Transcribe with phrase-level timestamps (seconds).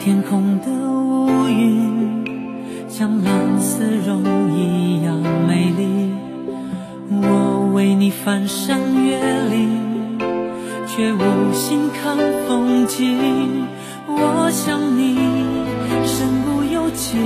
[0.00, 2.24] 天空的乌云，
[2.88, 4.22] 像蓝丝绒
[4.56, 6.12] 一样美丽。
[7.10, 9.18] 我为你翻山越
[9.50, 10.18] 岭，
[10.86, 13.66] 却无心看风景。
[14.06, 15.18] 我想你
[16.06, 17.18] 身不由己，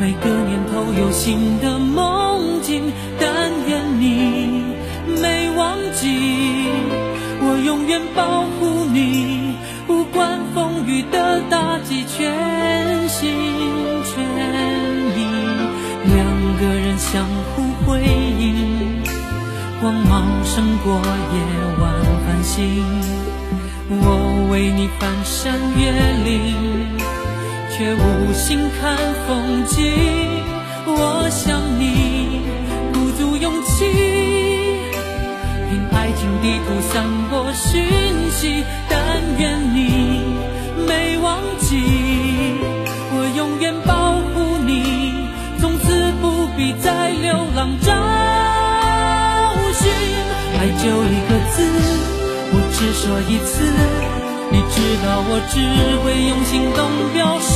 [0.00, 4.64] 每个年头有新的梦境，但愿你
[5.22, 6.08] 没忘记，
[7.40, 8.55] 我永远保护，
[10.96, 13.34] 风雨的打击，全心
[14.04, 14.24] 全
[15.14, 15.26] 意，
[16.14, 16.16] 两
[16.58, 19.02] 个人相互辉映，
[19.80, 21.38] 光芒胜过夜
[21.80, 21.92] 晚
[22.24, 22.82] 繁星。
[23.88, 25.92] 我为你翻山越
[26.24, 26.54] 岭，
[27.70, 28.96] 却无心看
[29.26, 29.84] 风景。
[30.86, 32.40] 我想你
[32.94, 33.84] 鼓足勇气，
[35.68, 37.84] 凭爱情地图散播讯
[38.30, 38.64] 息。
[38.88, 38.96] 但
[39.38, 40.25] 愿你
[41.22, 41.82] 忘记，
[43.12, 45.12] 我永远保护你，
[45.60, 47.92] 从此不必再流浪找
[49.72, 49.82] 寻。
[50.58, 51.56] 爱就一个字。
[52.48, 53.52] 我只说一次，
[54.50, 55.54] 你知道我只
[56.02, 56.78] 会用行动
[57.12, 57.54] 表示。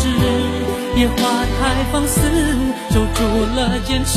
[0.96, 1.16] 野花
[1.56, 1.60] 太
[1.92, 2.18] 放肆，
[2.90, 3.18] 守住
[3.54, 4.12] 了坚持。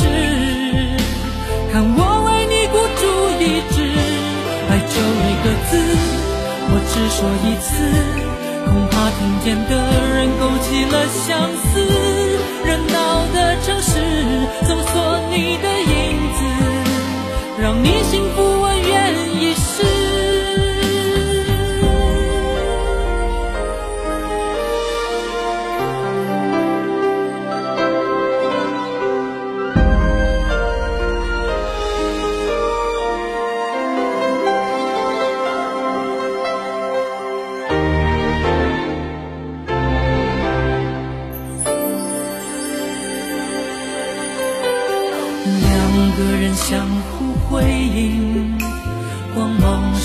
[1.72, 3.02] 看我为你孤注
[3.40, 3.76] 一掷，
[4.68, 5.72] 爱就一个字，
[6.70, 7.72] 我只说一次，
[9.24, 9.74] 恐怕听见的
[10.14, 11.83] 人勾起了相思。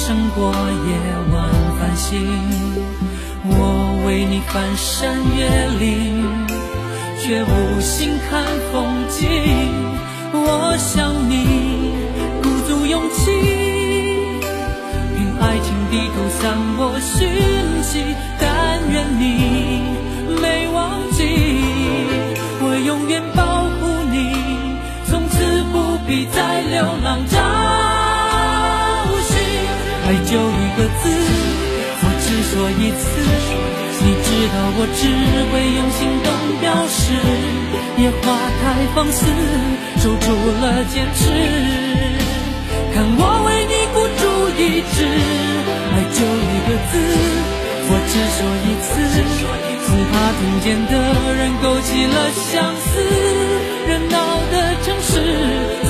[0.09, 0.97] 胜过夜
[1.31, 1.37] 晚
[1.77, 2.25] 繁星。
[3.45, 5.45] 我为你翻山越
[5.77, 6.47] 岭，
[7.21, 9.29] 却无心看风景。
[10.33, 11.93] 我想你
[12.41, 13.21] 鼓足勇气，
[15.15, 17.29] 凭爱情地图散播讯
[17.83, 18.03] 息。
[18.39, 19.83] 但愿你
[20.41, 21.21] 没忘记，
[22.63, 23.45] 我永远保
[23.77, 24.33] 护你。
[25.05, 27.37] 从此不必再流浪找
[30.77, 31.09] 个字，
[32.01, 33.01] 我只说一次。
[34.01, 35.01] 你知道我只
[35.51, 36.27] 会用行动
[36.61, 37.01] 表示，
[37.97, 38.23] 野花
[38.61, 38.63] 太
[38.95, 39.19] 放肆，
[39.99, 40.27] 守住
[40.61, 41.21] 了坚持。
[42.93, 44.21] 看我为你孤注
[44.55, 44.61] 一
[44.95, 44.97] 掷，
[45.91, 46.91] 爱就一个字，
[47.91, 48.89] 我只说一次，
[49.85, 50.91] 恐怕听见的
[51.35, 52.49] 人勾起了相
[52.79, 52.87] 思。
[53.87, 54.15] 热闹
[54.51, 55.11] 的城市。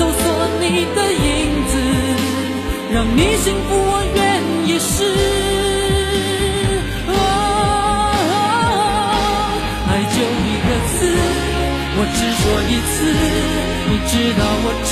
[0.06, 0.22] 索
[0.60, 0.64] 你
[0.96, 1.20] 的影
[1.68, 1.72] 子，
[2.90, 4.18] 让你幸福，我愿
[5.00, 5.08] 意试。
[9.88, 10.94] 爱就一个字，
[11.96, 12.92] 我只说一次。
[13.90, 14.90] 你知道我只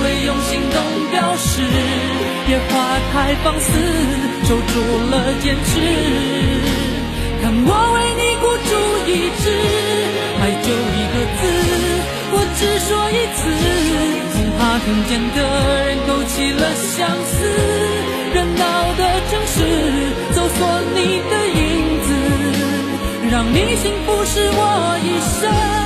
[0.00, 0.76] 会用行动
[1.10, 1.50] 表示。
[2.48, 2.70] 野花
[3.12, 3.14] 太
[3.44, 3.68] 放肆，
[4.48, 4.72] 守住
[5.10, 5.70] 了坚持。
[7.42, 8.72] 看我为你孤注
[9.06, 9.10] 一
[9.40, 9.42] 掷。
[10.40, 11.40] 爱就一个字，
[12.32, 13.40] 我只说一次。
[14.32, 15.38] 恐怕听见的
[15.86, 17.38] 人勾起了相思，
[18.32, 19.56] 热闹的城市
[20.32, 21.58] 搜索你的影
[22.02, 22.08] 子，
[23.30, 25.06] 让你幸福是我一
[25.40, 25.79] 生。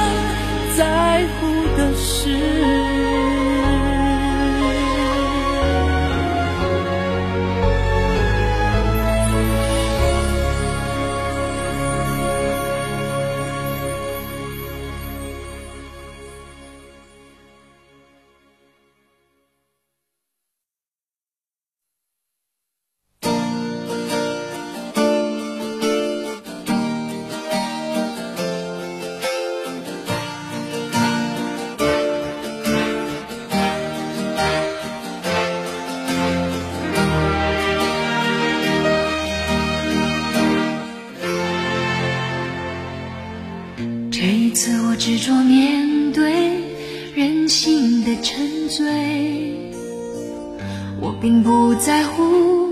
[51.24, 52.68] 并不在乎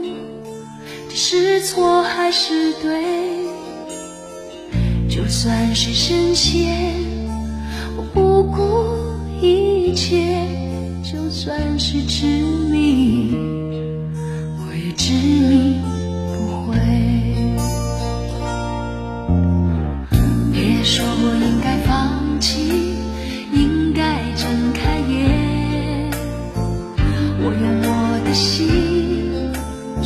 [1.09, 3.03] 这是错还是对，
[5.09, 6.77] 就算是深陷，
[7.97, 8.61] 我不顾
[9.41, 10.19] 一切；
[11.03, 12.27] 就算是执
[12.71, 13.35] 迷，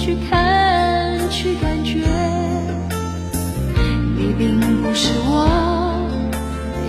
[0.07, 1.99] 去看，去感觉，
[4.17, 6.09] 你并不是我，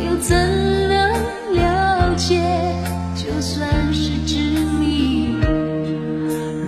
[0.05, 0.37] 又怎
[0.87, 1.11] 能
[1.55, 2.43] 了解？
[3.15, 4.37] 就算是执
[4.79, 5.35] 迷，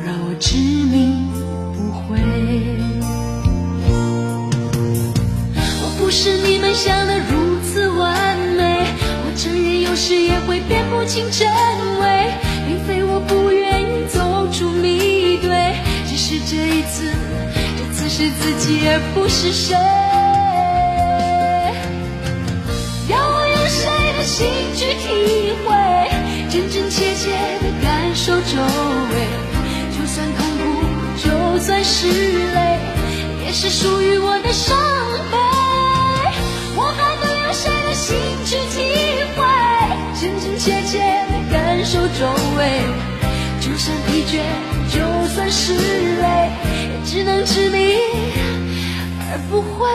[0.03, 1.13] 让我执迷
[1.75, 2.17] 不悔。
[5.83, 8.87] 我不是你们想的如此完美，
[9.23, 11.47] 我承认有时也会辨不清真
[11.99, 12.33] 伪，
[12.65, 15.18] 并非我不愿意走出迷，
[16.47, 17.11] 这一次，
[17.77, 19.75] 这次是自己而不是谁。
[23.07, 25.67] 要我用谁的心去体会，
[26.49, 27.31] 真真切切
[27.61, 28.57] 的感受周
[29.11, 29.13] 围，
[29.95, 30.63] 就算痛苦，
[31.17, 32.79] 就算是泪，
[33.45, 34.77] 也是属于我的伤
[35.31, 35.37] 悲。
[36.75, 38.15] 我还能用谁的心
[38.45, 38.77] 去体
[39.35, 39.39] 会，
[40.19, 40.97] 真真切切
[41.29, 42.25] 的感受周
[42.57, 42.81] 围，
[43.59, 44.41] 就算疲倦，
[45.35, 46.51] 算是累，
[46.89, 47.93] 也只能执迷
[49.19, 49.87] 而不悔。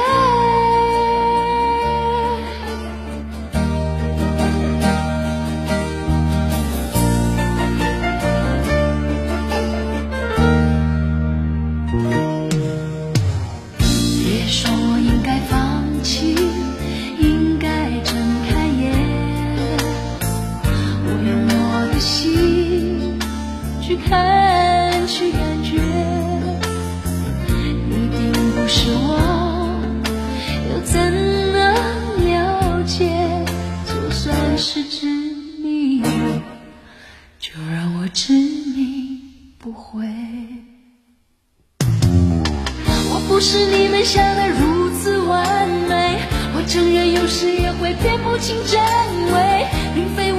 [44.05, 46.19] 想的如此完美，
[46.55, 48.79] 我承认有时也会辨不清真
[49.33, 50.34] 伪，并非。